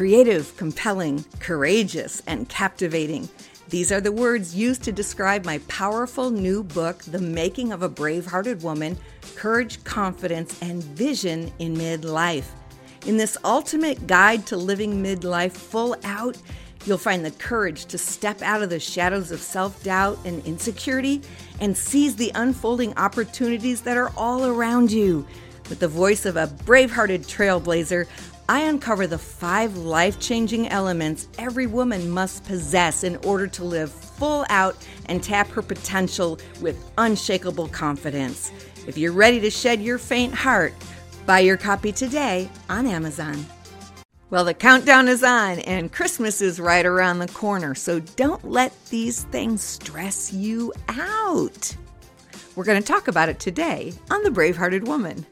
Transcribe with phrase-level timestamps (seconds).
[0.00, 3.28] creative, compelling, courageous, and captivating.
[3.68, 7.88] These are the words used to describe my powerful new book, The Making of a
[7.90, 8.96] Brave Hearted Woman
[9.34, 12.46] Courage, Confidence, and Vision in Midlife.
[13.04, 16.38] In this ultimate guide to living midlife full out,
[16.86, 21.20] you'll find the courage to step out of the shadows of self doubt and insecurity
[21.60, 25.26] and seize the unfolding opportunities that are all around you.
[25.68, 28.08] With the voice of a brave hearted trailblazer,
[28.50, 33.92] I uncover the five life changing elements every woman must possess in order to live
[33.92, 34.76] full out
[35.06, 38.50] and tap her potential with unshakable confidence.
[38.88, 40.74] If you're ready to shed your faint heart,
[41.26, 43.46] buy your copy today on Amazon.
[44.30, 48.72] Well, the countdown is on and Christmas is right around the corner, so don't let
[48.86, 51.76] these things stress you out.
[52.56, 55.24] We're going to talk about it today on The Bravehearted Woman.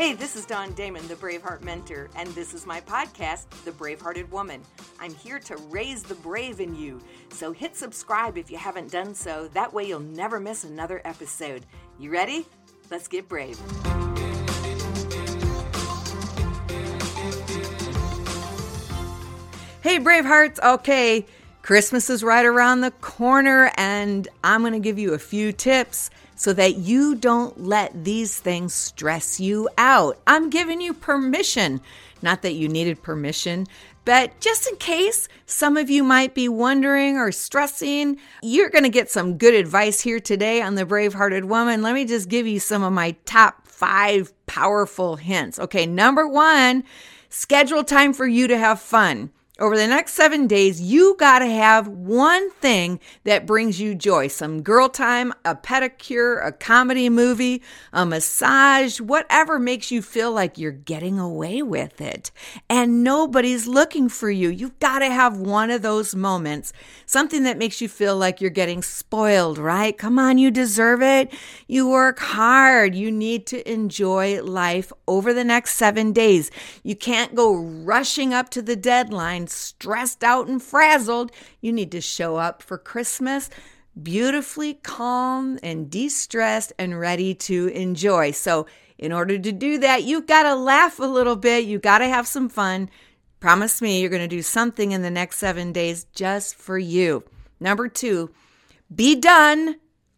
[0.00, 4.30] Hey, this is Dawn Damon, the Braveheart Mentor, and this is my podcast, The Bravehearted
[4.30, 4.62] Woman.
[4.98, 7.02] I'm here to raise the brave in you.
[7.32, 9.48] So hit subscribe if you haven't done so.
[9.48, 11.66] That way you'll never miss another episode.
[11.98, 12.46] You ready?
[12.90, 13.58] Let's get brave.
[19.82, 20.60] Hey, Bravehearts.
[20.62, 21.26] Okay,
[21.60, 26.08] Christmas is right around the corner, and I'm going to give you a few tips
[26.40, 30.18] so that you don't let these things stress you out.
[30.26, 31.82] I'm giving you permission.
[32.22, 33.66] Not that you needed permission,
[34.06, 38.88] but just in case some of you might be wondering or stressing, you're going to
[38.88, 41.82] get some good advice here today on the Brave Hearted Woman.
[41.82, 45.58] Let me just give you some of my top five powerful hints.
[45.58, 46.84] Okay, number one,
[47.28, 49.30] schedule time for you to have fun.
[49.60, 54.28] Over the next seven days, you got to have one thing that brings you joy
[54.28, 57.60] some girl time, a pedicure, a comedy movie,
[57.92, 62.30] a massage, whatever makes you feel like you're getting away with it.
[62.70, 64.48] And nobody's looking for you.
[64.48, 66.72] You've got to have one of those moments,
[67.04, 69.98] something that makes you feel like you're getting spoiled, right?
[69.98, 71.34] Come on, you deserve it.
[71.68, 72.94] You work hard.
[72.94, 76.50] You need to enjoy life over the next seven days.
[76.82, 82.00] You can't go rushing up to the deadline stressed out and frazzled, you need to
[82.00, 83.50] show up for Christmas
[84.02, 88.30] beautifully calm and de stressed and ready to enjoy.
[88.30, 88.66] So,
[88.98, 92.08] in order to do that, you've got to laugh a little bit, You've got to
[92.08, 92.90] have some fun.
[93.40, 97.24] Promise me you're going to do something in the next seven days just for you.
[97.58, 98.30] Number two,
[98.94, 99.76] be done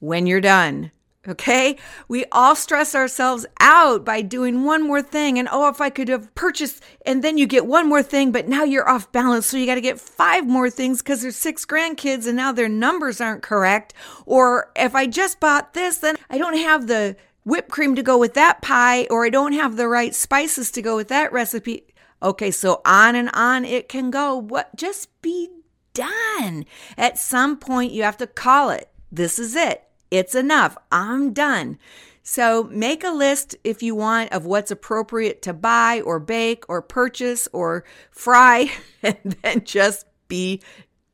[0.00, 0.90] when you're done.
[1.26, 1.76] Okay.
[2.06, 5.38] We all stress ourselves out by doing one more thing.
[5.38, 8.46] And oh, if I could have purchased, and then you get one more thing, but
[8.46, 9.46] now you're off balance.
[9.46, 12.68] So you got to get five more things because there's six grandkids and now their
[12.68, 13.94] numbers aren't correct.
[14.26, 18.18] Or if I just bought this, then I don't have the whipped cream to go
[18.18, 21.86] with that pie, or I don't have the right spices to go with that recipe.
[22.22, 22.50] Okay.
[22.50, 24.36] So on and on it can go.
[24.36, 24.76] What?
[24.76, 25.48] Just be
[25.94, 26.66] done.
[26.98, 28.90] At some point, you have to call it.
[29.10, 29.84] This is it.
[30.14, 30.78] It's enough.
[30.92, 31.76] I'm done.
[32.22, 36.82] So make a list if you want of what's appropriate to buy or bake or
[36.82, 38.70] purchase or fry,
[39.02, 40.62] and then just be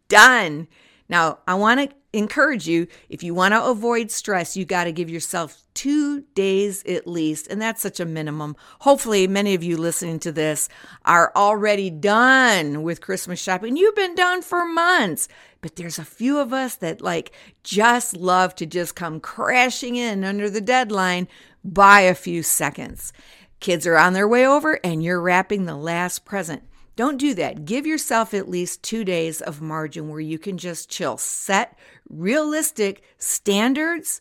[0.09, 0.69] done.
[1.09, 4.93] Now, I want to encourage you if you want to avoid stress, you got to
[4.93, 7.47] give yourself two days at least.
[7.49, 8.57] And that's such a minimum.
[8.81, 10.69] Hopefully, many of you listening to this
[11.05, 13.77] are already done with Christmas shopping.
[13.77, 15.29] You've been done for months.
[15.63, 17.33] But there's a few of us that like
[17.63, 21.29] just love to just come crashing in under the deadline
[21.63, 23.13] by a few seconds.
[23.61, 26.63] Kids are on their way over and you're wrapping the last present.
[27.01, 27.65] Don't do that.
[27.65, 31.17] Give yourself at least two days of margin where you can just chill.
[31.17, 31.79] Set
[32.11, 34.21] realistic standards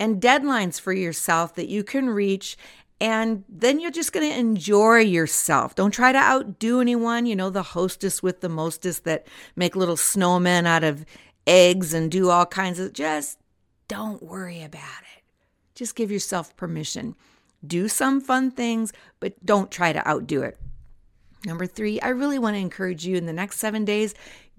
[0.00, 2.56] and deadlines for yourself that you can reach
[2.98, 5.74] and then you're just going to enjoy yourself.
[5.74, 7.26] Don't try to outdo anyone.
[7.26, 11.04] You know, the hostess with the mostest that make little snowmen out of
[11.46, 13.38] eggs and do all kinds of, just
[13.86, 15.22] don't worry about it.
[15.74, 17.16] Just give yourself permission.
[17.66, 20.56] Do some fun things, but don't try to outdo it.
[21.46, 24.14] Number three, I really want to encourage you in the next seven days,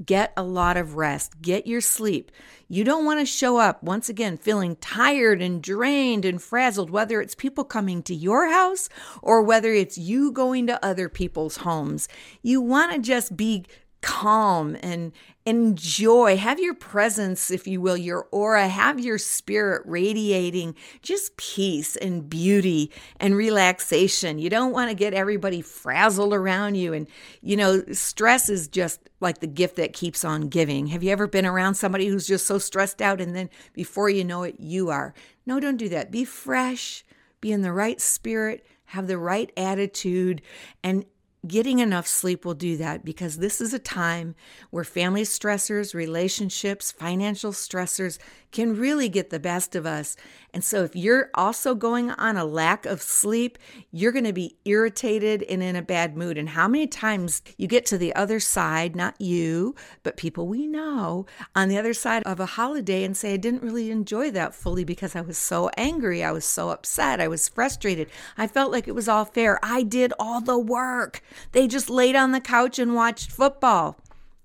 [0.05, 2.31] get a lot of rest, get your sleep.
[2.67, 7.21] You don't want to show up once again feeling tired and drained and frazzled, whether
[7.21, 8.87] it's people coming to your house
[9.23, 12.07] or whether it's you going to other people's homes.
[12.43, 13.65] You want to just be
[14.05, 15.11] calm and
[15.47, 16.37] enjoy.
[16.37, 22.29] Have your presence, if you will, your aura, have your spirit radiating just peace and
[22.29, 24.37] beauty and relaxation.
[24.37, 26.93] You don't want to get everybody frazzled around you.
[26.93, 27.07] And,
[27.41, 30.85] you know, stress is just like the gift that keeps on giving.
[30.87, 34.23] Have you ever been around somebody who's just so stressed out and then before you
[34.23, 35.15] know it, you are?
[35.47, 36.11] No, don't do that.
[36.11, 37.03] Be fresh,
[37.41, 40.43] be in the right spirit, have the right attitude,
[40.83, 41.05] and
[41.45, 44.35] Getting enough sleep will do that because this is a time
[44.71, 48.17] where family stressors, relationships, financial stressors
[48.51, 50.15] can really get the best of us.
[50.53, 53.57] And so, if you're also going on a lack of sleep,
[53.91, 56.37] you're going to be irritated and in a bad mood.
[56.37, 60.65] And how many times you get to the other side, not you, but people we
[60.65, 64.55] know, on the other side of a holiday and say, I didn't really enjoy that
[64.55, 66.23] fully because I was so angry.
[66.23, 67.19] I was so upset.
[67.19, 68.09] I was frustrated.
[68.37, 69.59] I felt like it was all fair.
[69.61, 71.21] I did all the work.
[71.51, 73.97] They just laid on the couch and watched football.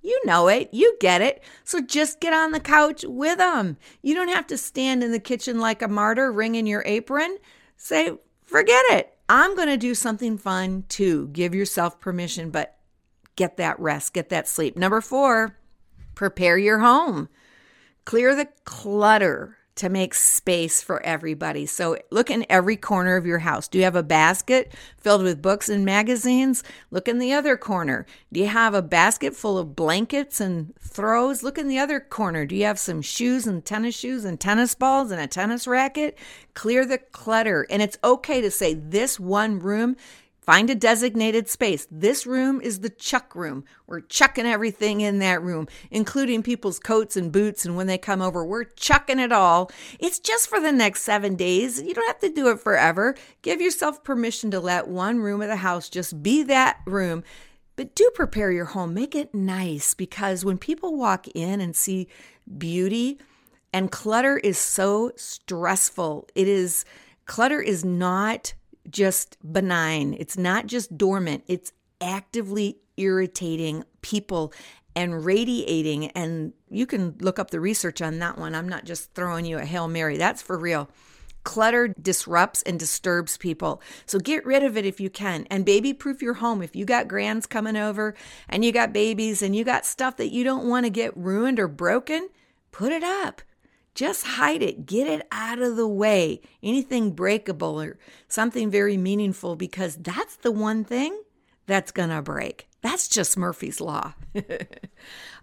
[0.02, 0.70] You know it.
[0.72, 1.42] You get it.
[1.64, 3.76] So just get on the couch with them.
[4.02, 7.38] You don't have to stand in the kitchen like a martyr, wringing your apron.
[7.76, 8.12] Say,
[8.44, 9.14] forget it.
[9.28, 11.28] I'm going to do something fun too.
[11.28, 12.76] Give yourself permission, but
[13.36, 14.76] get that rest, get that sleep.
[14.76, 15.56] Number four,
[16.14, 17.28] prepare your home.
[18.04, 21.64] Clear the clutter to make space for everybody.
[21.64, 23.68] So look in every corner of your house.
[23.68, 26.62] Do you have a basket filled with books and magazines?
[26.90, 28.04] Look in the other corner.
[28.32, 31.42] Do you have a basket full of blankets and throws?
[31.42, 32.44] Look in the other corner.
[32.44, 36.18] Do you have some shoes and tennis shoes and tennis balls and a tennis racket?
[36.54, 37.66] Clear the clutter.
[37.70, 39.96] And it's okay to say this one room
[40.42, 41.86] Find a designated space.
[41.90, 43.64] This room is the chuck room.
[43.86, 47.66] We're chucking everything in that room, including people's coats and boots.
[47.66, 49.70] And when they come over, we're chucking it all.
[49.98, 51.80] It's just for the next seven days.
[51.82, 53.14] You don't have to do it forever.
[53.42, 57.22] Give yourself permission to let one room of the house just be that room.
[57.76, 62.08] But do prepare your home, make it nice because when people walk in and see
[62.58, 63.18] beauty,
[63.72, 66.84] and clutter is so stressful, it is
[67.26, 68.54] clutter is not
[68.90, 74.52] just benign, it's not just dormant, it's actively irritating people
[74.94, 76.06] and radiating.
[76.08, 78.54] And you can look up the research on that one.
[78.54, 80.88] I'm not just throwing you a Hail Mary, that's for real.
[81.42, 83.80] Clutter disrupts and disturbs people.
[84.04, 85.46] So get rid of it if you can.
[85.50, 86.60] And baby proof your home.
[86.60, 88.14] If you got grands coming over
[88.48, 91.58] and you got babies and you got stuff that you don't want to get ruined
[91.58, 92.28] or broken,
[92.72, 93.40] put it up.
[93.94, 96.40] Just hide it, get it out of the way.
[96.62, 97.98] Anything breakable or
[98.28, 101.22] something very meaningful, because that's the one thing
[101.66, 102.68] that's going to break.
[102.82, 104.14] That's just Murphy's Law.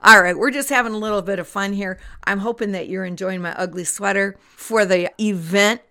[0.02, 2.00] All right, we're just having a little bit of fun here.
[2.24, 4.38] I'm hoping that you're enjoying my ugly sweater.
[4.42, 5.82] For the event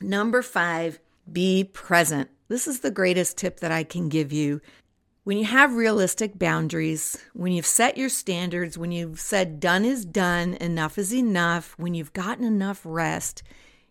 [0.00, 2.30] number five, be present.
[2.48, 4.60] This is the greatest tip that I can give you
[5.24, 10.04] when you have realistic boundaries, when you've set your standards, when you've said done is
[10.04, 13.42] done, enough is enough, when you've gotten enough rest,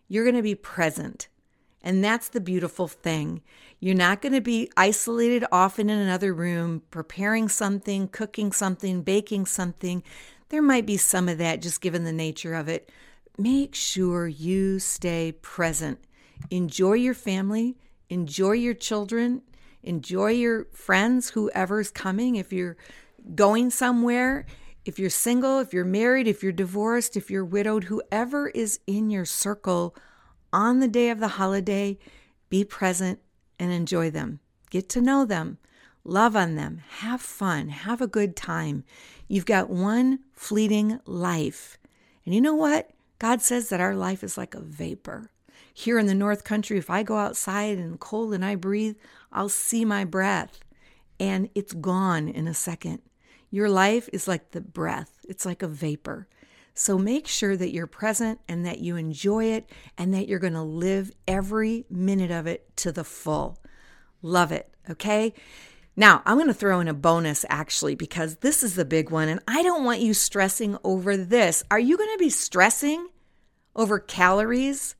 [0.08, 1.26] you're going to be present.
[1.82, 3.42] And that's the beautiful thing.
[3.80, 9.46] You're not going to be isolated off in another room, preparing something, cooking something, baking
[9.46, 10.04] something.
[10.50, 12.90] There might be some of that just given the nature of it.
[13.36, 15.98] Make sure you stay present.
[16.48, 17.76] Enjoy your family,
[18.08, 19.42] enjoy your children,
[19.84, 22.36] Enjoy your friends, whoever's coming.
[22.36, 22.76] If you're
[23.34, 24.46] going somewhere,
[24.84, 29.10] if you're single, if you're married, if you're divorced, if you're widowed, whoever is in
[29.10, 29.94] your circle
[30.52, 31.98] on the day of the holiday,
[32.48, 33.20] be present
[33.58, 34.40] and enjoy them.
[34.70, 35.58] Get to know them,
[36.02, 38.84] love on them, have fun, have a good time.
[39.28, 41.78] You've got one fleeting life.
[42.24, 42.90] And you know what?
[43.18, 45.30] God says that our life is like a vapor.
[45.72, 48.96] Here in the North Country, if I go outside and cold and I breathe,
[49.32, 50.60] I'll see my breath
[51.18, 53.00] and it's gone in a second.
[53.50, 56.28] Your life is like the breath, it's like a vapor.
[56.74, 60.54] So make sure that you're present and that you enjoy it and that you're going
[60.54, 63.58] to live every minute of it to the full.
[64.22, 65.32] Love it, okay?
[65.94, 69.28] Now, I'm going to throw in a bonus actually because this is the big one
[69.28, 71.62] and I don't want you stressing over this.
[71.70, 73.06] Are you going to be stressing
[73.76, 74.96] over calories?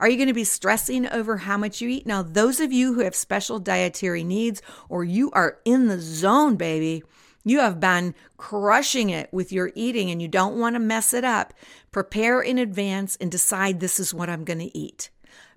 [0.00, 2.06] Are you going to be stressing over how much you eat?
[2.06, 6.56] Now, those of you who have special dietary needs or you are in the zone,
[6.56, 7.02] baby,
[7.44, 11.24] you have been crushing it with your eating and you don't want to mess it
[11.24, 11.52] up.
[11.90, 15.10] Prepare in advance and decide this is what I'm going to eat.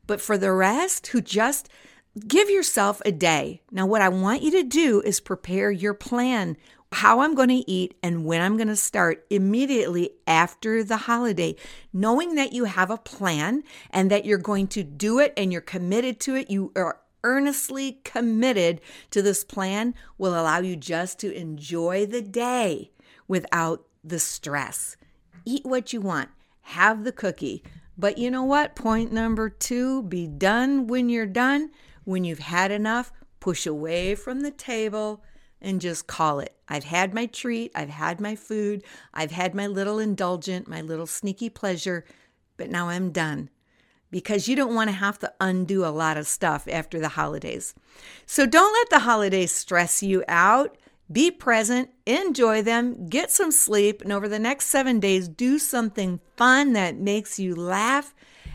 [0.08, 1.70] But for the rest who just
[2.28, 3.62] give yourself a day.
[3.72, 6.58] Now, what I want you to do is prepare your plan
[6.92, 11.56] how I'm going to eat and when I'm going to start immediately after the holiday,
[11.94, 15.62] knowing that you have a plan and that you're going to do it and you're
[15.62, 16.50] committed to it.
[16.50, 18.82] You are earnestly committed
[19.12, 22.92] to this plan will allow you just to enjoy the day
[23.28, 24.98] without the stress.
[25.46, 26.30] Eat what you want,
[26.62, 27.64] have the cookie.
[27.98, 28.76] But you know what?
[28.76, 31.70] Point number two be done when you're done.
[32.04, 35.24] When you've had enough, push away from the table
[35.62, 36.56] and just call it.
[36.68, 41.08] I've had my treat, I've had my food, I've had my little indulgent, my little
[41.08, 42.06] sneaky pleasure,
[42.58, 43.50] but now I'm done.
[44.12, 47.74] because you don't want to have to undo a lot of stuff after the holidays.
[48.25, 50.77] So don't let the holidays stress you out.
[51.12, 56.20] Be present, enjoy them, get some sleep, and over the next seven days, do something
[56.38, 58.13] fun that makes you laugh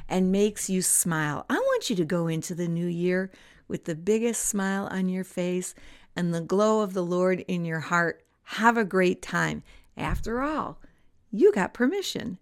[0.09, 1.45] and makes you smile.
[1.51, 3.31] I want you to go into the new year
[3.69, 5.75] with the biggest smile on your face
[6.17, 8.25] and the glow of the Lord in your heart.
[8.43, 9.63] Have a great time.
[9.97, 10.79] After all,
[11.31, 12.39] you got permission.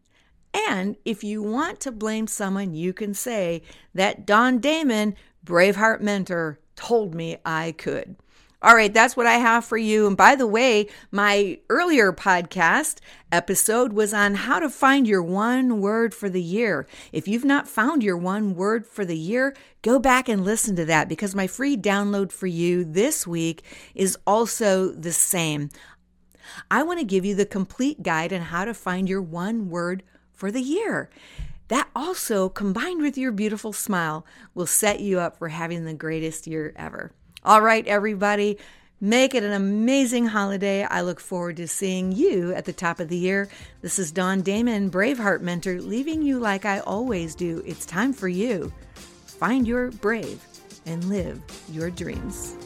[0.69, 3.63] And if you want to blame someone, you can say
[3.95, 8.17] that Dawn Damon, Braveheart mentor, told me I could.
[8.65, 10.07] All right, that's what I have for you.
[10.07, 15.83] And by the way, my earlier podcast episode was on how to find your one
[15.83, 16.87] word for the year.
[17.13, 20.87] If you've not found your one word for the year, go back and listen to
[20.87, 23.63] that because my free download for you this week
[23.95, 25.69] is also the same.
[26.71, 30.03] I want to give you the complete guide on how to find your one word
[30.33, 31.11] for the year.
[31.69, 36.47] That also, combined with your beautiful smile, will set you up for having the greatest
[36.47, 37.13] year ever.
[37.47, 38.57] All right, everybody.
[39.03, 40.83] Make it an amazing holiday.
[40.85, 43.51] I look forward to seeing you at the top of the year.
[43.83, 47.63] This is Dawn Damon, Braveheart Mentor, leaving you like I always do.
[47.67, 48.73] It's time for you.
[49.27, 50.43] Find your brave
[50.87, 51.39] and live
[51.71, 52.57] your dreams.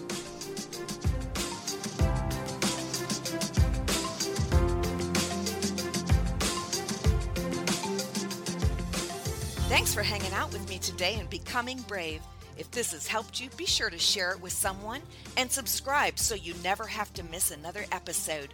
[9.69, 12.23] Thanks for hanging out with me today and becoming brave.
[12.59, 15.01] If this has helped you, be sure to share it with someone
[15.37, 18.49] and subscribe so you never have to miss another episode.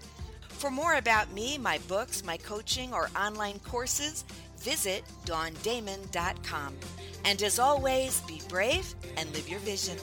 [0.48, 4.24] For more about me, my books, my coaching, or online courses,
[4.58, 6.74] visit dawndamon.com.
[7.24, 9.98] And as always, be brave and live your vision.